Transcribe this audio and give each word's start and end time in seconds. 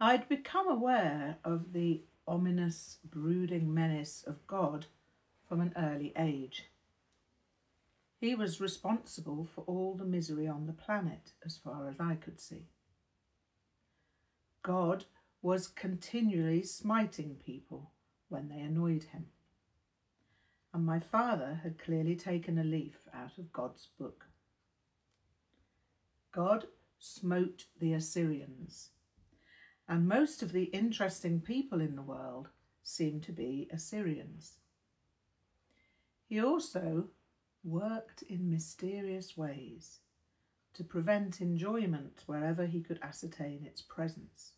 I'd 0.00 0.28
become 0.28 0.68
aware 0.68 1.38
of 1.44 1.72
the 1.72 2.02
ominous, 2.26 2.98
brooding 3.04 3.74
menace 3.74 4.22
of 4.24 4.46
God 4.46 4.86
from 5.48 5.60
an 5.60 5.72
early 5.76 6.12
age. 6.16 6.66
He 8.20 8.34
was 8.34 8.60
responsible 8.60 9.48
for 9.52 9.62
all 9.62 9.94
the 9.94 10.04
misery 10.04 10.46
on 10.46 10.66
the 10.66 10.72
planet, 10.72 11.32
as 11.44 11.56
far 11.56 11.88
as 11.88 11.96
I 11.98 12.14
could 12.14 12.40
see. 12.40 12.68
God 14.62 15.04
was 15.42 15.66
continually 15.68 16.62
smiting 16.62 17.36
people 17.44 17.90
when 18.28 18.48
they 18.48 18.60
annoyed 18.60 19.04
him. 19.04 19.26
And 20.74 20.84
my 20.84 21.00
father 21.00 21.60
had 21.62 21.78
clearly 21.78 22.14
taken 22.14 22.58
a 22.58 22.64
leaf 22.64 23.08
out 23.14 23.38
of 23.38 23.52
God's 23.52 23.88
book. 23.98 24.26
God 26.30 26.66
smote 26.98 27.64
the 27.80 27.94
Assyrians, 27.94 28.90
and 29.88 30.06
most 30.06 30.42
of 30.42 30.52
the 30.52 30.64
interesting 30.64 31.40
people 31.40 31.80
in 31.80 31.96
the 31.96 32.02
world 32.02 32.48
seem 32.82 33.20
to 33.20 33.32
be 33.32 33.68
Assyrians. 33.72 34.54
He 36.28 36.40
also 36.40 37.08
worked 37.64 38.22
in 38.22 38.50
mysterious 38.50 39.36
ways 39.36 40.00
to 40.74 40.84
prevent 40.84 41.40
enjoyment 41.40 42.22
wherever 42.26 42.66
he 42.66 42.80
could 42.80 43.00
ascertain 43.02 43.64
its 43.64 43.80
presence. 43.80 44.52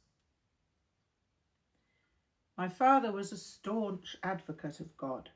My 2.58 2.68
father 2.68 3.12
was 3.12 3.32
a 3.32 3.38
staunch 3.38 4.16
advocate 4.22 4.80
of 4.80 4.96
God 4.96 5.30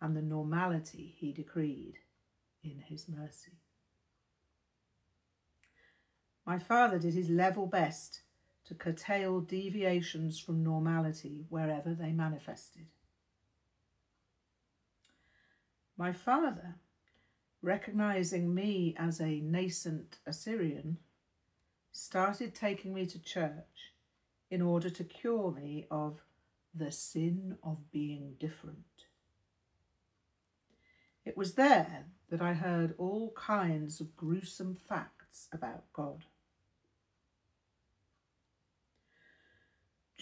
and 0.00 0.16
the 0.16 0.22
normality 0.22 1.14
he 1.18 1.32
decreed 1.32 1.98
in 2.62 2.78
his 2.88 3.08
mercy. 3.08 3.52
My 6.46 6.58
father 6.58 6.98
did 6.98 7.14
his 7.14 7.28
level 7.28 7.66
best 7.66 8.22
to 8.72 8.78
curtail 8.78 9.40
deviations 9.40 10.38
from 10.38 10.64
normality 10.64 11.44
wherever 11.50 11.92
they 11.92 12.10
manifested. 12.10 12.86
My 15.98 16.12
father, 16.12 16.76
recognizing 17.60 18.54
me 18.54 18.94
as 18.98 19.20
a 19.20 19.40
nascent 19.40 20.16
Assyrian, 20.26 20.96
started 21.92 22.54
taking 22.54 22.94
me 22.94 23.04
to 23.04 23.22
church 23.22 23.92
in 24.50 24.62
order 24.62 24.88
to 24.88 25.04
cure 25.04 25.52
me 25.52 25.86
of 25.90 26.22
the 26.74 26.90
sin 26.90 27.58
of 27.62 27.92
being 27.92 28.36
different. 28.40 28.78
It 31.26 31.36
was 31.36 31.54
there 31.54 32.06
that 32.30 32.40
I 32.40 32.54
heard 32.54 32.94
all 32.96 33.34
kinds 33.36 34.00
of 34.00 34.16
gruesome 34.16 34.74
facts 34.74 35.48
about 35.52 35.92
God. 35.92 36.24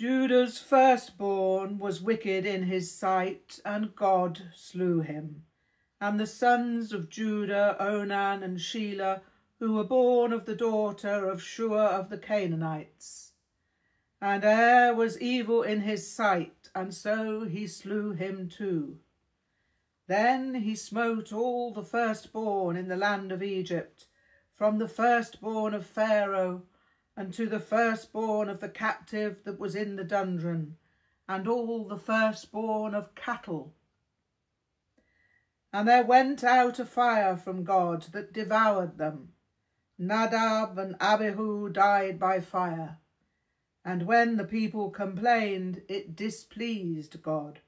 Judah's 0.01 0.59
firstborn 0.59 1.79
was 1.79 2.01
wicked 2.01 2.47
in 2.47 2.63
his 2.63 2.91
sight, 2.91 3.61
and 3.67 3.95
God 3.95 4.41
slew 4.55 5.01
him. 5.01 5.43
And 6.01 6.19
the 6.19 6.27
sons 6.27 6.95
of 6.95 7.11
Judah, 7.11 7.77
Onan 7.79 8.43
and 8.43 8.57
Shelah, 8.57 9.21
who 9.59 9.75
were 9.75 9.85
born 9.85 10.33
of 10.33 10.47
the 10.47 10.57
daughter 10.57 11.29
of 11.29 11.43
Shua 11.43 11.85
of 11.89 12.09
the 12.09 12.17
Canaanites. 12.17 13.33
And 14.23 14.43
Er 14.43 14.95
was 14.95 15.21
evil 15.21 15.63
in 15.63 15.83
his 15.83 16.11
sight, 16.11 16.71
and 16.75 16.95
so 16.95 17.45
he 17.45 17.67
slew 17.67 18.13
him 18.13 18.49
too. 18.49 19.01
Then 20.07 20.55
he 20.55 20.77
smote 20.77 21.31
all 21.31 21.75
the 21.75 21.85
firstborn 21.85 22.75
in 22.75 22.89
the 22.89 22.97
land 22.97 23.33
of 23.33 23.43
Egypt, 23.43 24.07
from 24.55 24.79
the 24.79 24.89
firstborn 24.89 25.75
of 25.75 25.85
Pharaoh 25.85 26.63
and 27.17 27.33
to 27.35 27.47
the 27.47 27.61
firstborn 27.61 28.49
of 28.49 28.61
the 28.61 28.69
captive 28.69 29.45
that 29.45 29.59
was 29.59 29.75
in 29.75 29.97
the 29.97 30.05
dungeon, 30.05 30.77
and 31.29 31.47
all 31.47 31.85
the 31.85 31.99
firstborn 31.99 32.95
of 32.95 33.15
cattle. 33.15 33.75
And 35.73 35.87
there 35.87 36.03
went 36.03 36.43
out 36.43 36.79
a 36.79 36.85
fire 36.85 37.37
from 37.37 37.63
God 37.63 38.03
that 38.13 38.33
devoured 38.33 38.99
them. 38.99 39.33
Nadab 39.99 40.79
and 40.79 40.97
Abihu 41.01 41.69
died 41.69 42.19
by 42.19 42.41
fire. 42.41 42.99
And 43.85 44.07
when 44.07 44.37
the 44.37 44.45
people 44.45 44.91
complained, 44.91 45.83
it 45.89 46.17
displeased 46.17 47.23
God, 47.23 47.61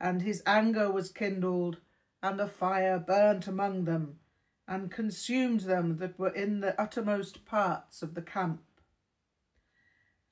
and 0.00 0.22
his 0.22 0.42
anger 0.46 0.90
was 0.90 1.10
kindled, 1.10 1.78
and 2.22 2.38
the 2.38 2.48
fire 2.48 2.98
burnt 2.98 3.46
among 3.46 3.84
them, 3.84 4.18
and 4.66 4.90
consumed 4.90 5.60
them 5.60 5.98
that 5.98 6.18
were 6.18 6.34
in 6.34 6.60
the 6.60 6.78
uttermost 6.80 7.44
parts 7.44 8.02
of 8.02 8.14
the 8.14 8.22
camp. 8.22 8.62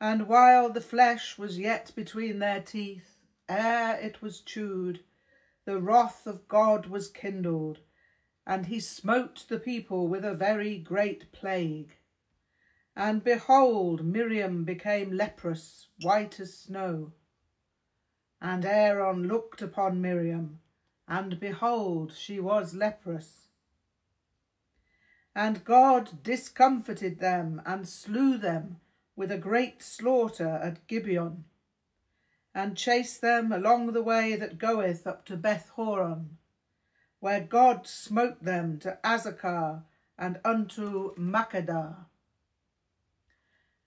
And 0.00 0.28
while 0.28 0.71
the 0.71 0.81
flesh 0.81 1.38
was 1.38 1.59
yet 1.59 1.93
between 1.94 2.38
their 2.38 2.60
teeth, 2.60 3.16
ere 3.49 3.97
it 4.00 4.21
was 4.21 4.41
chewed, 4.41 5.05
the 5.65 5.81
wrath 5.81 6.27
of 6.27 6.49
God 6.49 6.87
was 6.87 7.09
kindled, 7.09 7.81
and 8.47 8.66
he 8.66 8.81
smote 8.81 9.47
the 9.49 9.59
people 9.59 10.09
with 10.09 10.25
a 10.25 10.34
very 10.34 10.78
great 10.78 11.33
plague. 11.33 11.93
And 12.97 13.25
behold, 13.25 14.04
Miriam 14.04 14.65
became 14.65 15.12
leprous, 15.12 15.88
white 16.03 16.38
as 16.38 16.56
snow. 16.56 17.12
And 18.41 18.65
Aaron 18.65 19.27
looked 19.27 19.62
upon 19.62 20.03
Miriam, 20.03 20.60
and 21.09 21.41
behold, 21.41 22.12
she 22.15 22.41
was 22.41 22.75
leprous. 22.75 23.49
And 25.34 25.65
God 25.65 26.22
discomfited 26.22 27.19
them 27.19 27.62
and 27.65 27.88
slew 27.88 28.37
them 28.38 28.81
with 29.17 29.31
a 29.31 29.39
great 29.39 29.83
slaughter 29.83 30.61
at 30.63 30.87
Gibeon, 30.87 31.45
and 32.55 32.77
chased 32.77 33.21
them 33.21 33.53
along 33.53 33.93
the 33.93 34.03
way 34.03 34.37
that 34.37 34.59
goeth 34.59 35.07
up 35.07 35.25
to 35.27 35.37
Beth 35.37 35.71
Horon, 35.71 36.39
where 37.21 37.41
God 37.41 37.87
smote 37.87 38.45
them 38.45 38.79
to 38.81 38.99
Azekah 39.05 39.83
and 40.19 40.41
unto 40.45 41.15
Makkedah. 41.17 42.07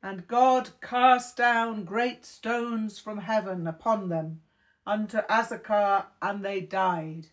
And 0.01 0.27
God 0.27 0.69
cast 0.81 1.37
down 1.37 1.85
great 1.85 2.25
stones 2.25 2.99
from 2.99 3.19
heaven 3.19 3.67
upon 3.67 4.09
them 4.09 4.41
unto 4.85 5.17
Azekah, 5.29 6.05
and 6.21 6.43
they 6.43 6.61
died, 6.61 7.27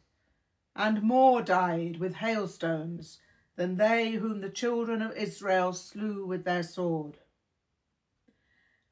and 0.74 1.02
more 1.02 1.40
died 1.40 1.98
with 1.98 2.16
hailstones 2.16 3.20
than 3.56 3.76
they 3.76 4.12
whom 4.12 4.40
the 4.40 4.50
children 4.50 5.00
of 5.02 5.16
Israel 5.16 5.72
slew 5.72 6.26
with 6.26 6.44
their 6.44 6.64
sword. 6.64 7.18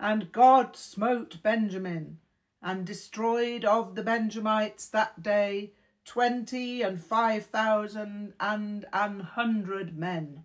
And 0.02 0.32
God 0.32 0.74
smote 0.74 1.40
Benjamin, 1.44 2.18
and 2.60 2.84
destroyed 2.84 3.64
of 3.64 3.94
the 3.94 4.02
Benjamites 4.02 4.88
that 4.88 5.22
day 5.22 5.74
twenty 6.04 6.82
and 6.82 7.00
five 7.00 7.46
thousand 7.46 8.32
and 8.40 8.84
an 8.92 9.20
hundred 9.20 9.96
men. 9.96 10.44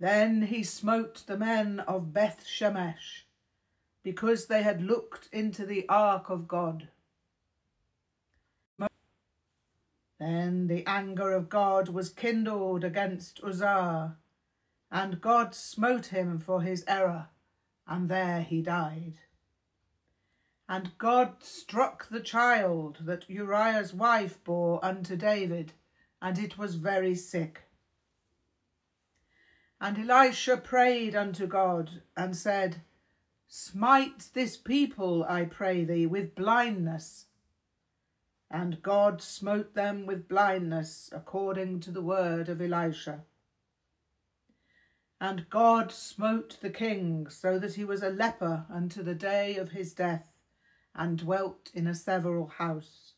Then 0.00 0.42
he 0.42 0.64
smote 0.64 1.22
the 1.28 1.38
men 1.38 1.78
of 1.78 2.12
Beth 2.12 2.44
Shemesh, 2.44 3.22
because 4.02 4.46
they 4.46 4.64
had 4.64 4.82
looked 4.82 5.28
into 5.32 5.64
the 5.64 5.88
ark 5.88 6.28
of 6.28 6.48
God. 6.48 6.88
Then 10.18 10.66
the 10.66 10.84
anger 10.88 11.30
of 11.30 11.48
God 11.48 11.88
was 11.88 12.10
kindled 12.10 12.82
against 12.82 13.40
Uzzah, 13.44 14.16
and 14.92 15.22
God 15.22 15.54
smote 15.54 16.06
him 16.06 16.38
for 16.38 16.60
his 16.60 16.84
error, 16.86 17.28
and 17.88 18.10
there 18.10 18.42
he 18.42 18.60
died. 18.60 19.14
And 20.68 20.96
God 20.98 21.42
struck 21.42 22.10
the 22.10 22.20
child 22.20 22.98
that 23.06 23.28
Uriah's 23.28 23.94
wife 23.94 24.44
bore 24.44 24.84
unto 24.84 25.16
David, 25.16 25.72
and 26.20 26.38
it 26.38 26.58
was 26.58 26.74
very 26.74 27.14
sick. 27.14 27.62
And 29.80 29.98
Elisha 29.98 30.58
prayed 30.58 31.16
unto 31.16 31.46
God, 31.46 32.02
and 32.14 32.36
said, 32.36 32.82
Smite 33.48 34.28
this 34.34 34.58
people, 34.58 35.24
I 35.24 35.46
pray 35.46 35.84
thee, 35.84 36.04
with 36.04 36.34
blindness. 36.34 37.26
And 38.50 38.82
God 38.82 39.22
smote 39.22 39.74
them 39.74 40.04
with 40.04 40.28
blindness, 40.28 41.08
according 41.12 41.80
to 41.80 41.90
the 41.90 42.02
word 42.02 42.50
of 42.50 42.60
Elisha. 42.60 43.24
And 45.22 45.48
God 45.48 45.92
smote 45.92 46.58
the 46.60 46.68
king, 46.68 47.28
so 47.28 47.56
that 47.60 47.74
he 47.74 47.84
was 47.84 48.02
a 48.02 48.10
leper 48.10 48.66
unto 48.68 49.04
the 49.04 49.14
day 49.14 49.54
of 49.54 49.70
his 49.70 49.92
death, 49.92 50.40
and 50.96 51.16
dwelt 51.16 51.70
in 51.72 51.86
a 51.86 51.94
several 51.94 52.48
house. 52.48 53.12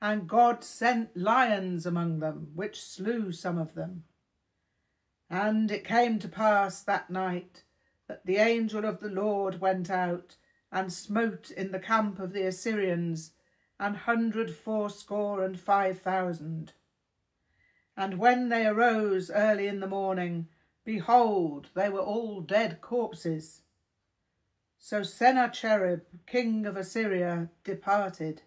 And 0.00 0.28
God 0.28 0.64
sent 0.64 1.16
lions 1.16 1.86
among 1.86 2.18
them, 2.18 2.48
which 2.56 2.82
slew 2.82 3.30
some 3.30 3.56
of 3.56 3.74
them. 3.74 4.02
And 5.30 5.70
it 5.70 5.84
came 5.84 6.18
to 6.18 6.28
pass 6.28 6.82
that 6.82 7.08
night 7.08 7.62
that 8.08 8.26
the 8.26 8.38
angel 8.38 8.84
of 8.84 8.98
the 8.98 9.10
Lord 9.10 9.60
went 9.60 9.90
out 9.90 10.34
and 10.72 10.92
smote 10.92 11.52
in 11.52 11.70
the 11.70 11.78
camp 11.78 12.18
of 12.18 12.32
the 12.32 12.48
Assyrians 12.48 13.30
an 13.78 13.94
hundred 13.94 14.50
fourscore 14.50 15.44
and 15.44 15.60
five 15.60 16.00
thousand. 16.00 16.72
And 17.96 18.18
when 18.18 18.48
they 18.48 18.66
arose 18.66 19.30
early 19.30 19.66
in 19.66 19.80
the 19.80 19.86
morning, 19.86 20.48
Behold, 20.84 21.68
they 21.74 21.88
were 21.88 22.00
all 22.00 22.40
dead 22.40 22.80
corpses. 22.80 23.62
So 24.78 25.02
Sennacherib, 25.02 26.00
king 26.26 26.66
of 26.66 26.76
Assyria, 26.76 27.50
departed, 27.62 28.42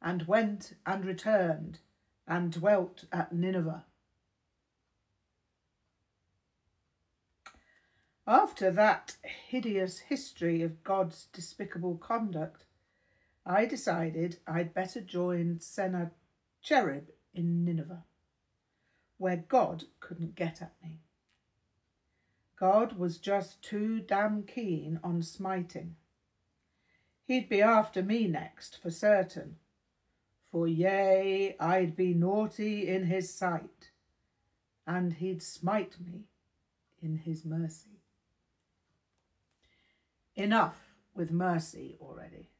and 0.00 0.28
went 0.28 0.74
and 0.86 1.04
returned, 1.04 1.80
and 2.26 2.52
dwelt 2.52 3.04
at 3.10 3.32
Nineveh. 3.32 3.84
After 8.28 8.70
that 8.72 9.16
hideous 9.22 10.00
history 10.00 10.62
of 10.62 10.84
God's 10.84 11.26
despicable 11.32 11.96
conduct, 11.96 12.64
I 13.44 13.66
decided 13.66 14.38
I'd 14.46 14.74
better 14.74 15.00
join 15.00 15.58
Sennacherib 15.60 17.08
in 17.34 17.64
Nineveh, 17.64 18.04
where 19.18 19.44
God 19.48 19.84
couldn't 20.00 20.34
get 20.34 20.60
at 20.62 20.74
me. 20.82 21.00
God 22.58 22.98
was 22.98 23.18
just 23.18 23.62
too 23.62 24.00
damn 24.00 24.42
keen 24.42 24.98
on 25.04 25.22
smiting. 25.22 25.96
He'd 27.26 27.48
be 27.48 27.60
after 27.60 28.02
me 28.02 28.26
next, 28.26 28.80
for 28.80 28.90
certain. 28.90 29.56
For 30.50 30.66
yea, 30.66 31.56
I'd 31.58 31.96
be 31.96 32.14
naughty 32.14 32.88
in 32.88 33.06
his 33.06 33.34
sight, 33.34 33.90
and 34.86 35.14
he'd 35.14 35.42
smite 35.42 35.96
me 36.00 36.24
in 37.02 37.16
his 37.18 37.44
mercy. 37.44 38.00
Enough 40.34 40.78
with 41.14 41.30
mercy 41.30 41.96
already. 42.00 42.50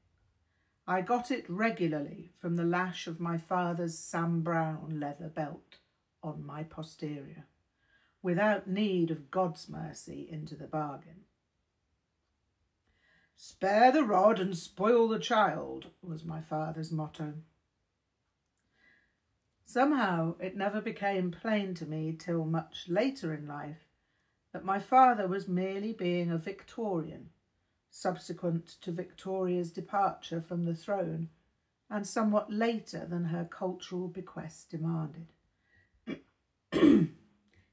I 0.87 1.01
got 1.01 1.31
it 1.31 1.45
regularly 1.49 2.31
from 2.39 2.57
the 2.57 2.65
lash 2.65 3.07
of 3.07 3.21
my 3.21 3.39
father's 3.39 3.99
Sam 3.99 4.43
Browne 4.43 4.99
leather 5.01 5.29
belt 5.29 5.79
on 6.27 6.45
my 6.45 6.63
posterior, 6.63 7.47
without 8.23 8.67
need 8.67 9.11
of 9.11 9.31
God's 9.31 9.69
mercy 9.69 10.29
into 10.31 10.55
the 10.55 10.67
bargain. 10.67 11.25
Spare 13.37 13.93
the 13.93 14.03
rod 14.03 14.41
and 14.41 14.57
spoil 14.57 15.09
the 15.09 15.19
child 15.19 15.87
was 16.03 16.25
my 16.25 16.41
father's 16.41 16.91
motto. 16.91 17.35
Somehow 19.65 20.37
it 20.41 20.57
never 20.57 20.81
became 20.81 21.31
plain 21.31 21.75
to 21.75 21.87
me 21.87 22.17
till 22.19 22.45
much 22.45 22.87
later 22.89 23.35
in 23.35 23.47
life 23.47 23.89
that 24.53 24.65
my 24.65 24.79
father 24.79 25.29
was 25.29 25.49
merely 25.49 25.93
being 25.93 26.31
a 26.31 26.39
Victorian 26.39 27.31
subsequent 27.91 28.67
to 28.83 28.93
Victoria's 28.93 29.71
departure 29.71 30.41
from 30.41 30.65
the 30.65 30.75
throne 30.75 31.31
and 31.89 32.07
somewhat 32.07 32.53
later 32.53 33.07
than 33.07 33.25
her 33.25 33.45
cultural 33.45 34.09
bequest 34.09 34.71
demanded. 34.71 35.33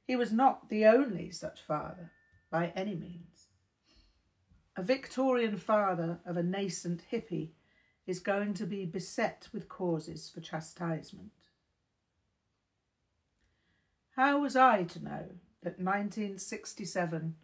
He 0.07 0.15
was 0.15 0.31
not 0.31 0.69
the 0.69 0.85
only 0.85 1.31
such 1.31 1.61
father, 1.61 2.11
by 2.49 2.71
any 2.75 2.95
means. 2.95 3.47
A 4.75 4.83
Victorian 4.83 5.57
father 5.57 6.19
of 6.25 6.37
a 6.37 6.43
nascent 6.43 7.03
hippie 7.11 7.51
is 8.05 8.19
going 8.19 8.53
to 8.55 8.65
be 8.65 8.85
beset 8.85 9.47
with 9.53 9.69
causes 9.69 10.29
for 10.29 10.41
chastisement. 10.41 11.31
How 14.15 14.41
was 14.41 14.55
I 14.55 14.83
to 14.83 15.03
know 15.03 15.25
that 15.61 15.79
1967 15.79 17.35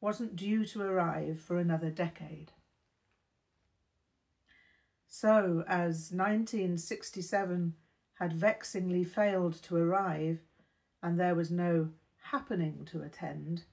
wasn't 0.00 0.36
due 0.36 0.64
to 0.64 0.82
arrive 0.82 1.40
for 1.40 1.58
another 1.58 1.90
decade. 1.90 2.52
So, 5.08 5.64
as 5.66 6.12
1967 6.12 7.74
had 8.18 8.32
vexingly 8.32 9.04
failed 9.04 9.54
to 9.62 9.76
arrive 9.76 10.40
and 11.02 11.18
there 11.18 11.34
was 11.34 11.50
no 11.50 11.90
happening 12.30 12.86
to 12.90 13.02
attend, 13.02 13.64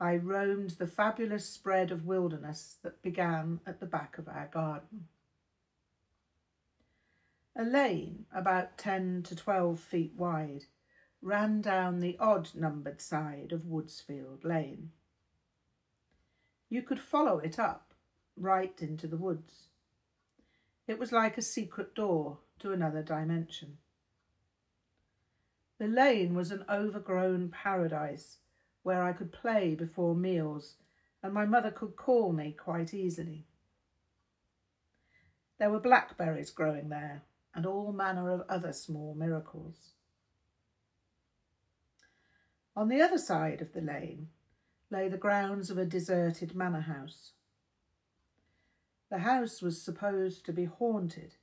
I 0.00 0.16
roamed 0.16 0.70
the 0.70 0.86
fabulous 0.86 1.48
spread 1.48 1.90
of 1.90 2.06
wilderness 2.06 2.76
that 2.82 3.02
began 3.02 3.60
at 3.66 3.80
the 3.80 3.86
back 3.86 4.18
of 4.18 4.28
our 4.28 4.48
garden. 4.52 5.08
A 7.56 7.64
lane 7.64 8.26
about 8.32 8.78
10 8.78 9.24
to 9.24 9.34
12 9.34 9.80
feet 9.80 10.12
wide 10.16 10.66
ran 11.20 11.60
down 11.60 11.98
the 11.98 12.16
odd 12.20 12.50
numbered 12.54 13.00
side 13.00 13.50
of 13.50 13.66
Woodsfield 13.66 14.44
Lane. 14.44 14.92
You 16.68 16.82
could 16.82 17.00
follow 17.00 17.38
it 17.38 17.58
up, 17.58 17.94
right 18.36 18.80
into 18.80 19.08
the 19.08 19.16
woods. 19.16 19.68
It 20.86 20.98
was 20.98 21.10
like 21.10 21.36
a 21.36 21.42
secret 21.42 21.94
door 21.94 22.38
to 22.60 22.72
another 22.72 23.02
dimension. 23.02 23.78
The 25.78 25.86
lane 25.86 26.34
was 26.34 26.50
an 26.50 26.64
overgrown 26.68 27.50
paradise 27.50 28.38
where 28.82 29.02
I 29.02 29.12
could 29.12 29.32
play 29.32 29.74
before 29.74 30.14
meals 30.14 30.74
and 31.22 31.32
my 31.32 31.44
mother 31.44 31.70
could 31.70 31.96
call 31.96 32.32
me 32.32 32.52
quite 32.52 32.92
easily. 32.92 33.46
There 35.58 35.70
were 35.70 35.80
blackberries 35.80 36.50
growing 36.50 36.88
there 36.88 37.22
and 37.54 37.66
all 37.66 37.92
manner 37.92 38.30
of 38.30 38.44
other 38.48 38.72
small 38.72 39.14
miracles. 39.14 39.92
On 42.76 42.88
the 42.88 43.00
other 43.00 43.18
side 43.18 43.60
of 43.60 43.72
the 43.72 43.80
lane 43.80 44.28
lay 44.90 45.08
the 45.08 45.16
grounds 45.16 45.70
of 45.70 45.78
a 45.78 45.84
deserted 45.84 46.54
manor 46.54 46.82
house. 46.82 47.32
The 49.10 49.18
house 49.18 49.62
was 49.62 49.82
supposed 49.82 50.44
to 50.46 50.52
be 50.52 50.66
haunted, 50.66 51.34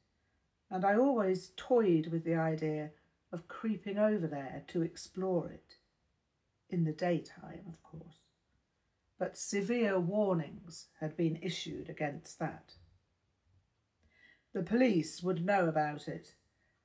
and 0.70 0.86
I 0.86 0.96
always 0.96 1.52
toyed 1.58 2.08
with 2.08 2.24
the 2.24 2.36
idea 2.36 2.92
of 3.36 3.50
creeping 3.50 4.00
over 4.00 4.26
there 4.26 4.64
to 4.70 4.82
explore 4.82 5.50
it. 5.50 5.76
In 6.70 6.86
the 6.86 6.94
daytime, 6.94 7.66
of 7.68 7.84
course. 7.84 8.30
But 9.20 9.38
severe 9.38 10.00
warnings 10.00 10.88
had 11.00 11.16
been 11.16 11.38
issued 11.42 11.90
against 11.90 12.40
that. 12.40 12.74
The 14.54 14.64
police 14.64 15.22
would 15.22 15.46
know 15.46 15.68
about 15.68 16.08
it, 16.08 16.36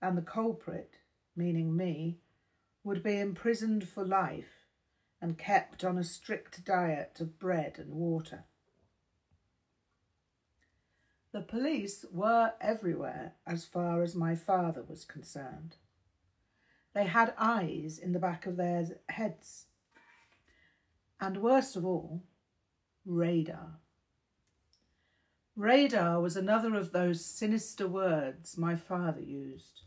and 0.02 0.18
the 0.18 0.22
culprit, 0.22 0.96
meaning 1.36 1.76
me, 1.76 2.18
would 2.82 3.02
be 3.02 3.18
imprisoned 3.18 3.88
for 3.88 4.04
life 4.04 4.66
and 5.22 5.38
kept 5.38 5.84
on 5.84 5.98
a 5.98 6.04
strict 6.04 6.64
diet 6.64 7.18
of 7.20 7.38
bread 7.38 7.76
and 7.78 7.94
water. 7.94 8.44
The 11.32 11.42
police 11.42 12.04
were 12.10 12.54
everywhere 12.60 13.34
as 13.46 13.64
far 13.64 14.02
as 14.02 14.16
my 14.16 14.34
father 14.34 14.82
was 14.82 15.04
concerned. 15.04 15.76
They 16.94 17.04
had 17.04 17.34
eyes 17.38 17.98
in 17.98 18.12
the 18.12 18.18
back 18.18 18.46
of 18.46 18.56
their 18.56 18.86
heads. 19.08 19.66
And 21.20 21.42
worst 21.42 21.76
of 21.76 21.84
all, 21.84 22.22
radar. 23.04 23.78
Radar 25.54 26.20
was 26.20 26.36
another 26.36 26.74
of 26.74 26.92
those 26.92 27.24
sinister 27.24 27.86
words 27.86 28.56
my 28.56 28.74
father 28.76 29.20
used. 29.20 29.82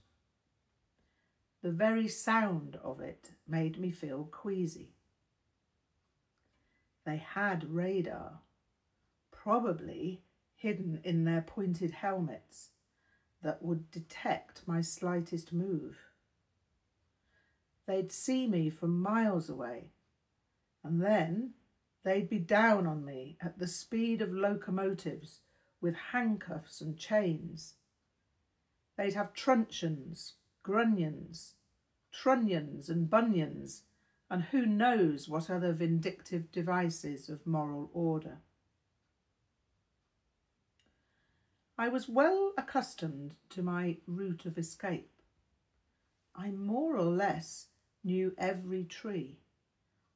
The 1.62 1.72
very 1.72 2.08
sound 2.08 2.78
of 2.84 3.00
it 3.00 3.32
made 3.48 3.80
me 3.80 3.90
feel 3.90 4.26
queasy. 4.26 4.94
They 7.06 7.18
had 7.18 7.74
radar, 7.74 8.42
probably 9.32 10.22
hidden 10.56 11.02
in 11.04 11.26
their 11.26 11.42
pointed 11.42 11.92
helmets 11.92 12.70
that 13.42 13.62
would 13.62 13.92
detect 13.92 14.68
my 14.68 14.82
slightest 14.82 15.52
move. 15.52 15.98
They'd 17.86 18.12
see 18.12 18.48
me 18.48 18.70
from 18.70 19.02
miles 19.02 19.50
away, 19.50 19.92
and 20.84 21.02
then 21.02 21.54
they'd 22.04 22.30
be 22.30 22.40
down 22.40 22.88
on 22.88 23.04
me 23.04 23.38
at 23.42 23.60
the 23.60 23.68
speed 23.68 24.22
of 24.22 24.34
locomotives 24.34 25.42
with 25.82 25.96
handcuffs 25.96 26.80
and 26.80 26.98
chains. 26.98 27.74
They'd 28.98 29.16
have 29.16 29.34
truncheons, 29.34 30.34
grunions, 30.64 31.56
trunnions 32.14 32.90
and 32.90 33.10
bunions 33.10 33.84
and 34.30 34.44
who 34.44 34.66
knows 34.66 35.28
what 35.28 35.50
other 35.50 35.74
vindictive 35.74 36.52
devices 36.52 37.30
of 37.30 37.46
moral 37.46 37.90
order. 37.94 38.38
I 41.78 41.90
was 41.90 42.08
well 42.08 42.54
accustomed 42.58 43.36
to 43.50 43.64
my 43.64 43.98
route 44.08 44.46
of 44.46 44.58
escape. 44.58 45.10
I 46.36 46.52
more 46.52 46.96
or 46.96 47.06
less 47.06 47.68
knew 48.04 48.34
every 48.38 48.84
tree, 48.84 49.40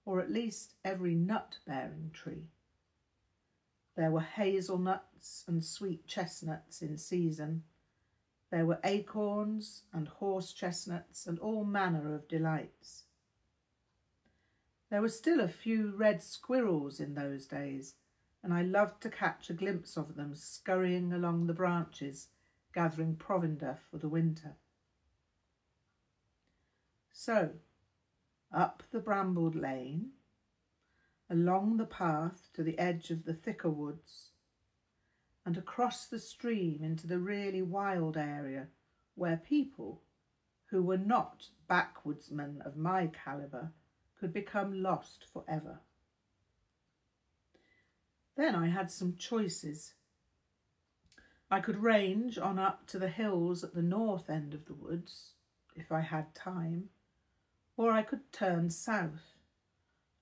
or 0.05 0.19
at 0.19 0.31
least 0.31 0.73
every 0.83 1.15
nut-bearing 1.15 2.11
tree. 2.13 2.47
There 3.95 4.11
were 4.11 4.21
hazelnuts 4.21 5.43
and 5.47 5.63
sweet 5.63 6.05
chestnuts 6.05 6.81
in 6.81 6.97
season. 6.97 7.63
There 8.51 8.65
were 8.65 8.79
acorns 8.83 9.83
and 9.91 10.07
horse 10.07 10.53
chestnuts 10.53 11.25
and 11.25 11.39
all 11.39 11.65
manner 11.65 12.13
of 12.13 12.27
delights. 12.27 13.03
There 14.89 15.01
were 15.01 15.09
still 15.09 15.41
a 15.41 15.47
few 15.47 15.93
red 15.97 16.23
squirrels 16.23 16.99
in 16.99 17.15
those 17.15 17.45
days, 17.45 17.95
and 18.43 18.53
I 18.53 18.61
loved 18.61 19.01
to 19.01 19.09
catch 19.09 19.49
a 19.49 19.53
glimpse 19.53 19.97
of 19.97 20.15
them 20.15 20.33
scurrying 20.35 21.11
along 21.11 21.47
the 21.47 21.53
branches, 21.53 22.27
gathering 22.73 23.15
provender 23.15 23.77
for 23.89 23.97
the 23.97 24.07
winter. 24.07 24.55
So, 27.11 27.49
up 28.53 28.83
the 28.91 28.99
brambled 28.99 29.55
lane, 29.55 30.11
along 31.29 31.77
the 31.77 31.85
path 31.85 32.49
to 32.53 32.63
the 32.63 32.77
edge 32.79 33.11
of 33.11 33.25
the 33.25 33.33
thicker 33.33 33.69
woods, 33.69 34.31
and 35.45 35.57
across 35.57 36.05
the 36.05 36.19
stream 36.19 36.79
into 36.83 37.07
the 37.07 37.19
really 37.19 37.61
wild 37.61 38.17
area 38.17 38.67
where 39.15 39.37
people 39.37 40.01
who 40.67 40.83
were 40.83 40.97
not 40.97 41.47
backwoodsmen 41.69 42.61
of 42.65 42.77
my 42.77 43.07
calibre 43.07 43.71
could 44.19 44.33
become 44.33 44.83
lost 44.83 45.25
forever. 45.31 45.79
Then 48.35 48.55
I 48.55 48.67
had 48.67 48.91
some 48.91 49.15
choices. 49.17 49.93
I 51.49 51.59
could 51.59 51.81
range 51.81 52.37
on 52.37 52.59
up 52.59 52.85
to 52.87 52.99
the 52.99 53.09
hills 53.09 53.63
at 53.63 53.73
the 53.73 53.81
north 53.81 54.29
end 54.29 54.53
of 54.53 54.65
the 54.65 54.73
woods, 54.73 55.33
if 55.75 55.91
I 55.91 56.01
had 56.01 56.35
time, 56.35 56.89
or 57.77 57.91
I 57.91 58.01
could 58.01 58.31
turn 58.33 58.71
south 58.71 59.35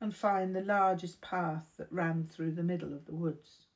and 0.01 0.13
find 0.13 0.53
the 0.53 0.61
largest 0.61 1.21
path 1.21 1.69
that 1.77 1.91
ran 1.91 2.25
through 2.25 2.51
the 2.51 2.63
middle 2.63 2.93
of 2.93 3.05
the 3.05 3.15
woods. 3.15 3.67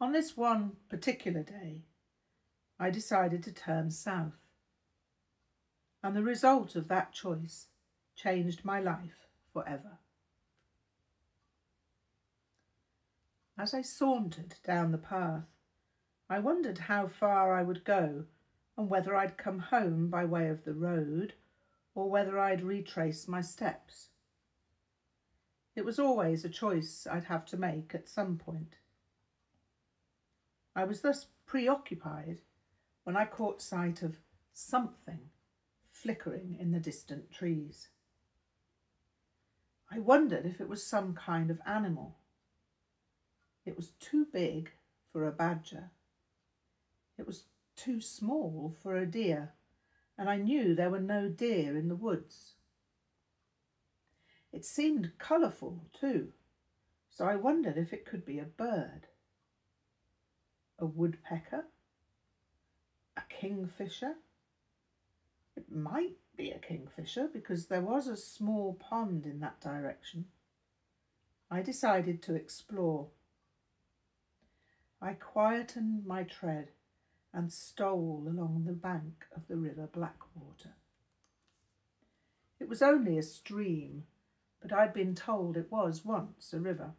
On 0.00 0.12
this 0.12 0.36
one 0.36 0.72
particular 0.88 1.42
day, 1.42 1.84
I 2.78 2.90
decided 2.90 3.44
to 3.44 3.52
turn 3.52 3.90
south, 3.90 4.48
and 6.02 6.16
the 6.16 6.22
result 6.22 6.74
of 6.74 6.88
that 6.88 7.12
choice 7.12 7.68
changed 8.16 8.64
my 8.64 8.80
life 8.80 9.28
forever. 9.52 9.98
As 13.58 13.74
I 13.74 13.82
sauntered 13.82 14.54
down 14.64 14.90
the 14.90 14.98
path, 14.98 15.44
I 16.28 16.38
wondered 16.38 16.78
how 16.78 17.06
far 17.06 17.54
I 17.54 17.62
would 17.62 17.84
go 17.84 18.24
and 18.80 18.88
whether 18.88 19.14
I'd 19.14 19.36
come 19.36 19.58
home 19.58 20.08
by 20.08 20.24
way 20.24 20.48
of 20.48 20.64
the 20.64 20.72
road 20.72 21.34
or 21.94 22.08
whether 22.08 22.38
I'd 22.38 22.62
retrace 22.62 23.28
my 23.28 23.42
steps. 23.42 24.08
It 25.76 25.84
was 25.84 25.98
always 25.98 26.46
a 26.46 26.48
choice 26.48 27.06
I'd 27.08 27.24
have 27.24 27.44
to 27.46 27.58
make 27.58 27.94
at 27.94 28.08
some 28.08 28.38
point. 28.38 28.76
I 30.74 30.84
was 30.84 31.02
thus 31.02 31.26
preoccupied 31.44 32.40
when 33.04 33.18
I 33.18 33.26
caught 33.26 33.60
sight 33.60 34.00
of 34.00 34.16
something 34.54 35.28
flickering 35.92 36.56
in 36.58 36.72
the 36.72 36.80
distant 36.80 37.30
trees. 37.30 37.88
I 39.92 39.98
wondered 39.98 40.46
if 40.46 40.58
it 40.58 40.70
was 40.70 40.86
some 40.86 41.12
kind 41.12 41.50
of 41.50 41.60
animal. 41.66 42.16
It 43.66 43.76
was 43.76 43.90
too 44.00 44.26
big 44.32 44.70
for 45.12 45.26
a 45.26 45.32
badger. 45.32 45.90
It 47.18 47.26
was 47.26 47.44
too 47.80 48.00
small 48.00 48.74
for 48.82 48.96
a 48.96 49.06
deer, 49.06 49.54
and 50.18 50.28
I 50.28 50.36
knew 50.36 50.74
there 50.74 50.90
were 50.90 51.00
no 51.00 51.28
deer 51.28 51.76
in 51.78 51.88
the 51.88 51.96
woods. 51.96 52.54
It 54.52 54.64
seemed 54.66 55.12
colourful 55.18 55.86
too, 55.98 56.32
so 57.08 57.24
I 57.24 57.36
wondered 57.36 57.78
if 57.78 57.92
it 57.92 58.04
could 58.04 58.26
be 58.26 58.38
a 58.38 58.44
bird. 58.44 59.06
A 60.78 60.84
woodpecker? 60.84 61.64
A 63.16 63.22
kingfisher? 63.30 64.16
It 65.56 65.72
might 65.72 66.16
be 66.36 66.50
a 66.50 66.58
kingfisher 66.58 67.28
because 67.32 67.66
there 67.66 67.80
was 67.80 68.06
a 68.06 68.16
small 68.16 68.74
pond 68.74 69.24
in 69.24 69.40
that 69.40 69.60
direction. 69.60 70.26
I 71.50 71.62
decided 71.62 72.22
to 72.22 72.34
explore. 72.34 73.08
I 75.00 75.14
quietened 75.14 76.04
my 76.06 76.24
tread 76.24 76.68
and 77.32 77.52
stole 77.52 78.26
along 78.26 78.64
the 78.66 78.72
bank 78.72 79.26
of 79.34 79.46
the 79.48 79.56
river 79.56 79.88
Blackwater. 79.92 80.74
It 82.58 82.68
was 82.68 82.82
only 82.82 83.18
a 83.18 83.22
stream, 83.22 84.04
but 84.60 84.72
I'd 84.72 84.92
been 84.92 85.14
told 85.14 85.56
it 85.56 85.70
was 85.70 86.04
once 86.04 86.52
a 86.52 86.60
river. 86.60 86.92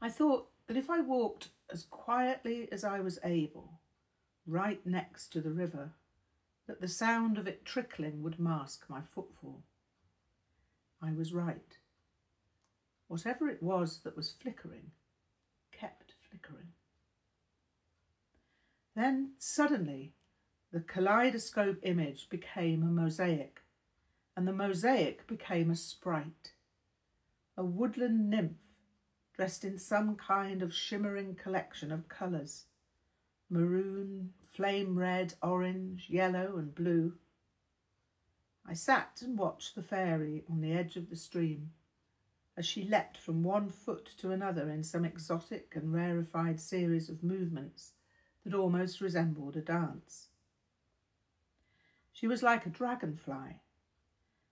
I 0.00 0.10
thought 0.10 0.48
that 0.66 0.76
if 0.76 0.90
I 0.90 1.00
walked 1.00 1.48
as 1.72 1.84
quietly 1.84 2.68
as 2.70 2.84
I 2.84 3.00
was 3.00 3.18
able, 3.24 3.80
right 4.46 4.84
next 4.84 5.28
to 5.32 5.40
the 5.40 5.50
river, 5.50 5.92
that 6.66 6.80
the 6.80 6.88
sound 6.88 7.38
of 7.38 7.46
it 7.46 7.64
trickling 7.64 8.22
would 8.22 8.38
mask 8.38 8.84
my 8.88 9.00
footfall. 9.00 9.62
I 11.02 11.12
was 11.12 11.32
right. 11.32 11.78
Whatever 13.08 13.48
it 13.48 13.62
was 13.62 14.00
that 14.02 14.16
was 14.16 14.34
flickering 14.40 14.90
kept 15.72 16.14
flickering. 16.28 16.68
Then 18.96 19.32
suddenly 19.38 20.14
the 20.72 20.80
kaleidoscope 20.80 21.80
image 21.82 22.30
became 22.30 22.82
a 22.82 22.86
mosaic, 22.86 23.60
and 24.34 24.48
the 24.48 24.54
mosaic 24.54 25.26
became 25.26 25.70
a 25.70 25.76
sprite, 25.76 26.54
a 27.58 27.64
woodland 27.64 28.30
nymph 28.30 28.56
dressed 29.34 29.66
in 29.66 29.76
some 29.76 30.16
kind 30.16 30.62
of 30.62 30.72
shimmering 30.72 31.34
collection 31.34 31.92
of 31.92 32.08
colours 32.08 32.64
maroon, 33.50 34.32
flame 34.50 34.98
red, 34.98 35.34
orange, 35.42 36.08
yellow, 36.08 36.56
and 36.56 36.74
blue. 36.74 37.18
I 38.64 38.72
sat 38.72 39.20
and 39.22 39.38
watched 39.38 39.74
the 39.74 39.82
fairy 39.82 40.42
on 40.50 40.62
the 40.62 40.72
edge 40.72 40.96
of 40.96 41.10
the 41.10 41.16
stream 41.16 41.70
as 42.56 42.64
she 42.64 42.82
leapt 42.82 43.18
from 43.18 43.44
one 43.44 43.68
foot 43.68 44.06
to 44.16 44.32
another 44.32 44.70
in 44.70 44.82
some 44.82 45.04
exotic 45.04 45.76
and 45.76 45.92
rarefied 45.92 46.58
series 46.58 47.10
of 47.10 47.22
movements 47.22 47.92
that 48.46 48.54
almost 48.54 49.00
resembled 49.00 49.56
a 49.56 49.60
dance. 49.60 50.28
She 52.12 52.28
was 52.28 52.44
like 52.44 52.64
a 52.64 52.70
dragonfly, 52.70 53.60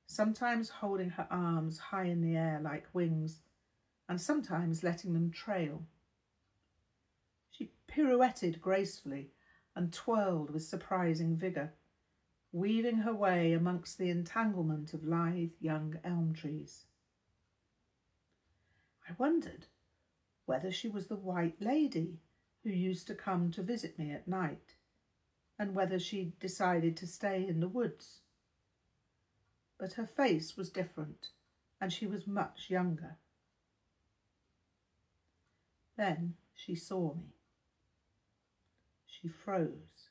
sometimes 0.08 0.68
holding 0.68 1.10
her 1.10 1.28
arms 1.30 1.78
high 1.78 2.06
in 2.06 2.20
the 2.20 2.36
air 2.36 2.60
like 2.60 2.88
wings, 2.92 3.38
and 4.08 4.20
sometimes 4.20 4.82
letting 4.82 5.14
them 5.14 5.30
trail. 5.30 5.84
She 7.52 7.70
pirouetted 7.86 8.60
gracefully 8.60 9.30
and 9.76 9.92
twirled 9.92 10.50
with 10.50 10.64
surprising 10.64 11.36
vigour, 11.36 11.72
weaving 12.52 12.96
her 12.96 13.14
way 13.14 13.52
amongst 13.52 13.96
the 13.96 14.10
entanglement 14.10 14.92
of 14.92 15.06
lithe 15.06 15.52
young 15.60 15.94
elm 16.02 16.34
trees. 16.34 16.84
I 19.08 19.12
wondered 19.18 19.66
whether 20.46 20.72
she 20.72 20.88
was 20.88 21.06
the 21.06 21.16
White 21.16 21.60
Lady 21.60 22.18
who 22.64 22.70
used 22.70 23.06
to 23.06 23.14
come 23.14 23.50
to 23.52 23.62
visit 23.62 23.98
me 23.98 24.10
at 24.10 24.26
night, 24.26 24.74
and 25.58 25.74
whether 25.74 25.98
she'd 25.98 26.38
decided 26.40 26.96
to 26.96 27.06
stay 27.06 27.46
in 27.46 27.60
the 27.60 27.68
woods. 27.68 28.22
But 29.78 29.92
her 29.92 30.06
face 30.06 30.56
was 30.56 30.70
different, 30.70 31.28
and 31.80 31.92
she 31.92 32.06
was 32.06 32.26
much 32.26 32.70
younger. 32.70 33.18
Then 35.96 36.34
she 36.54 36.74
saw 36.74 37.14
me. 37.14 37.34
She 39.06 39.28
froze. 39.28 40.10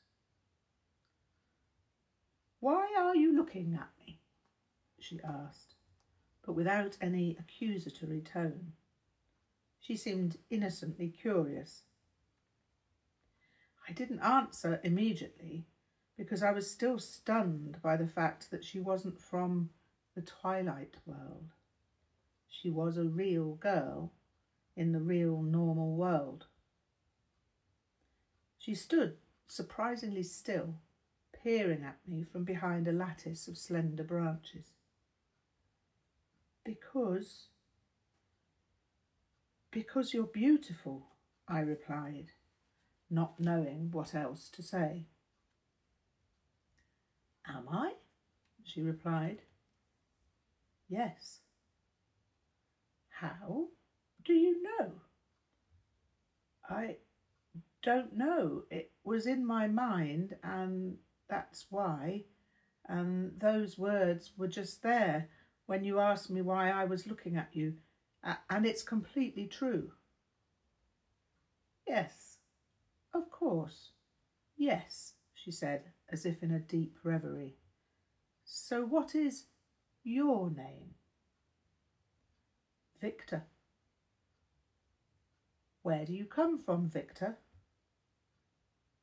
Why 2.60 2.94
are 2.98 3.16
you 3.16 3.36
looking 3.36 3.74
at 3.74 3.90
me? 3.98 4.20
she 4.98 5.20
asked, 5.22 5.74
but 6.46 6.54
without 6.54 6.96
any 7.00 7.36
accusatory 7.38 8.22
tone. 8.22 8.72
She 9.80 9.96
seemed 9.96 10.38
innocently 10.48 11.08
curious. 11.08 11.82
I 13.88 13.92
didn't 13.92 14.20
answer 14.20 14.80
immediately 14.82 15.66
because 16.16 16.42
I 16.42 16.52
was 16.52 16.70
still 16.70 16.98
stunned 16.98 17.78
by 17.82 17.96
the 17.96 18.06
fact 18.06 18.50
that 18.50 18.64
she 18.64 18.80
wasn't 18.80 19.20
from 19.20 19.70
the 20.14 20.22
twilight 20.22 20.96
world. 21.06 21.50
She 22.48 22.70
was 22.70 22.96
a 22.96 23.04
real 23.04 23.54
girl 23.56 24.12
in 24.76 24.92
the 24.92 25.00
real 25.00 25.42
normal 25.42 25.96
world. 25.96 26.46
She 28.58 28.74
stood 28.74 29.16
surprisingly 29.46 30.22
still, 30.22 30.76
peering 31.32 31.84
at 31.84 31.98
me 32.06 32.24
from 32.24 32.44
behind 32.44 32.88
a 32.88 32.92
lattice 32.92 33.46
of 33.48 33.58
slender 33.58 34.04
branches. 34.04 34.72
Because, 36.64 37.48
because 39.70 40.14
you're 40.14 40.24
beautiful, 40.24 41.08
I 41.46 41.60
replied 41.60 42.32
not 43.14 43.38
knowing 43.38 43.90
what 43.92 44.14
else 44.14 44.48
to 44.50 44.62
say. 44.62 45.06
Am 47.46 47.68
I? 47.70 47.92
she 48.64 48.80
replied. 48.80 49.42
Yes. 50.88 51.40
How 53.08 53.68
do 54.24 54.32
you 54.32 54.62
know? 54.62 54.92
I 56.68 56.96
don't 57.82 58.16
know. 58.16 58.64
It 58.70 58.90
was 59.04 59.26
in 59.26 59.46
my 59.46 59.68
mind, 59.68 60.36
and 60.42 60.96
that's 61.28 61.66
why. 61.70 62.24
And 62.88 63.38
those 63.38 63.78
words 63.78 64.32
were 64.36 64.48
just 64.48 64.82
there 64.82 65.28
when 65.66 65.84
you 65.84 66.00
asked 66.00 66.30
me 66.30 66.42
why 66.42 66.70
I 66.70 66.84
was 66.84 67.06
looking 67.06 67.36
at 67.36 67.50
you, 67.52 67.74
and 68.50 68.66
it's 68.66 68.82
completely 68.82 69.46
true. 69.46 69.92
Yes, 71.86 72.33
of 73.14 73.30
course. 73.30 73.92
Yes, 74.56 75.14
she 75.34 75.50
said, 75.50 75.92
as 76.10 76.26
if 76.26 76.42
in 76.42 76.50
a 76.50 76.58
deep 76.58 76.96
reverie. 77.02 77.56
So 78.44 78.82
what 78.82 79.14
is... 79.14 79.46
your 80.02 80.50
name? 80.50 80.94
Victor. 83.00 83.44
Where 85.82 86.04
do 86.04 86.12
you 86.12 86.26
come 86.26 86.58
from, 86.58 86.88
Victor? 86.88 87.38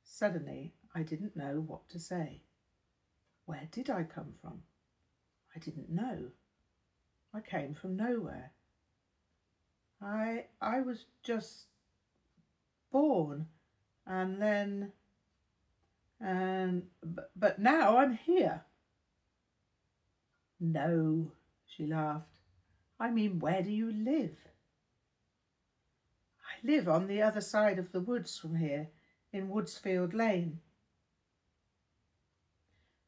Suddenly, 0.04 0.74
I 0.96 1.04
didn't 1.04 1.36
know 1.36 1.64
what 1.66 1.90
to 1.90 2.00
say. 2.00 2.42
Where 3.46 3.68
did 3.72 3.90
I 3.90 4.04
come 4.04 4.34
from? 4.42 4.62
I 5.56 5.60
didn't 5.60 5.90
know. 5.90 6.28
I 7.34 7.40
came 7.42 7.74
from 7.74 7.96
nowhere. 7.96 8.52
I 10.02 10.46
I 10.62 10.82
was 10.82 11.06
just 11.24 11.66
born 12.92 13.48
and 14.12 14.42
then 14.42 14.92
um, 16.22 16.28
and 16.28 16.84
but, 17.04 17.32
but 17.36 17.60
now 17.60 17.98
I'm 17.98 18.14
here. 18.14 18.62
No, 20.60 21.32
she 21.66 21.88
laughed. 21.88 22.38
I 23.00 23.10
mean, 23.10 23.40
where 23.40 23.64
do 23.64 23.72
you 23.72 23.92
live? 23.92 24.36
I 26.46 26.68
live 26.68 26.88
on 26.88 27.08
the 27.08 27.22
other 27.22 27.42
side 27.42 27.80
of 27.80 27.92
the 27.92 28.02
woods 28.02 28.38
from 28.38 28.56
here, 28.56 28.90
in 29.34 29.50
Woodsfield 29.50 30.14
Lane. 30.14 30.60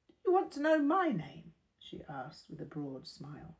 Do 0.07 0.31
you 0.31 0.33
want 0.33 0.51
to 0.53 0.61
know 0.61 0.79
my 0.79 1.09
name? 1.09 1.51
she 1.79 2.01
asked 2.09 2.45
with 2.49 2.61
a 2.61 2.65
broad 2.65 3.05
smile. 3.05 3.57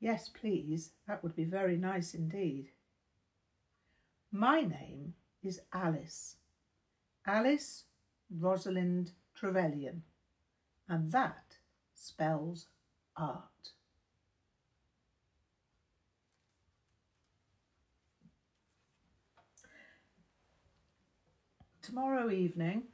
Yes, 0.00 0.28
please, 0.28 0.90
that 1.06 1.22
would 1.22 1.36
be 1.36 1.44
very 1.44 1.76
nice 1.76 2.14
indeed. 2.14 2.70
My 4.32 4.62
name 4.62 5.14
is 5.42 5.60
Alice. 5.72 6.36
Alice 7.26 7.84
Rosalind 8.30 9.12
Trevelyan, 9.34 10.02
and 10.88 11.10
that 11.12 11.56
spells 11.94 12.66
art. 13.16 13.72
Tomorrow 21.82 22.30
evening, 22.30 22.84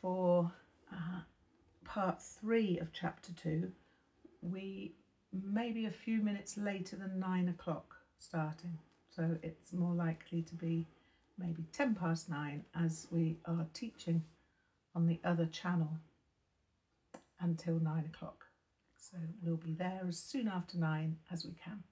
for 0.00 0.50
uh, 0.92 1.20
part 1.84 2.20
three 2.20 2.78
of 2.78 2.92
chapter 2.92 3.32
two, 3.32 3.70
we 4.42 4.92
may 5.32 5.70
be 5.70 5.86
a 5.86 5.90
few 5.90 6.20
minutes 6.20 6.58
later 6.58 6.96
than 6.96 7.18
nine 7.18 7.48
o'clock 7.48 7.94
starting. 8.18 8.78
So 9.14 9.38
it's 9.42 9.72
more 9.72 9.94
likely 9.94 10.42
to 10.42 10.54
be 10.54 10.86
maybe 11.38 11.64
10 11.72 11.94
past 11.94 12.28
nine 12.28 12.64
as 12.74 13.06
we 13.10 13.38
are 13.44 13.66
teaching 13.74 14.24
on 14.94 15.06
the 15.06 15.20
other 15.24 15.46
channel 15.46 15.98
until 17.40 17.78
nine 17.80 18.04
o'clock. 18.12 18.46
So 18.96 19.16
we'll 19.42 19.56
be 19.56 19.74
there 19.74 20.02
as 20.08 20.18
soon 20.18 20.48
after 20.48 20.78
nine 20.78 21.16
as 21.30 21.44
we 21.44 21.52
can. 21.52 21.82